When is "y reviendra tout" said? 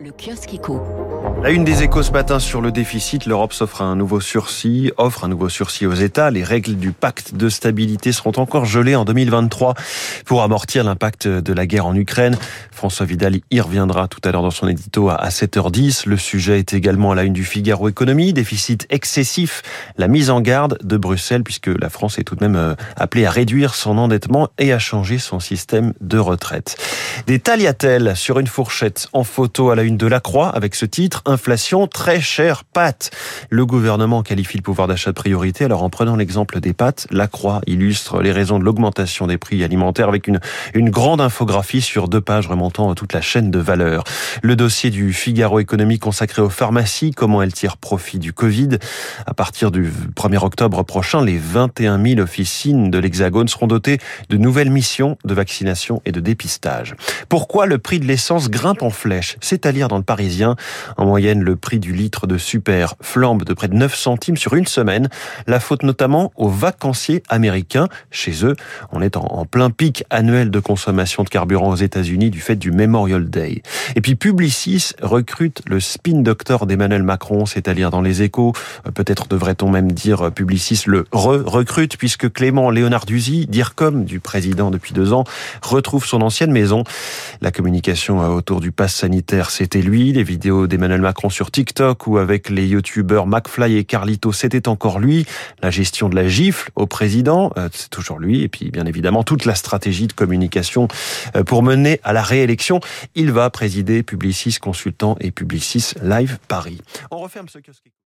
13.50-14.20